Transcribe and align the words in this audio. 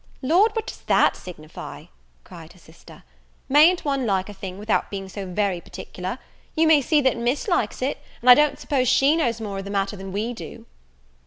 "Lord, 0.23 0.53
what 0.55 0.65
does 0.65 0.79
that 0.87 1.15
signify," 1.15 1.85
cried 2.23 2.53
her 2.53 2.57
sister; 2.59 3.03
"mayn't 3.47 3.85
one 3.85 4.07
like 4.07 4.29
a 4.29 4.33
thing 4.33 4.57
without 4.57 4.89
being 4.89 5.07
so 5.07 5.27
very 5.31 5.61
particular? 5.61 6.17
You 6.55 6.65
may 6.65 6.81
see 6.81 7.01
that 7.01 7.17
Miss 7.17 7.47
likes 7.47 7.83
it, 7.83 7.99
and 8.19 8.27
I 8.27 8.33
don't 8.33 8.57
suppose 8.57 8.87
she 8.89 9.15
knows 9.15 9.39
more 9.39 9.59
of 9.59 9.63
the 9.65 9.69
matter 9.69 9.95
than 9.95 10.11
we 10.11 10.33
do." 10.33 10.65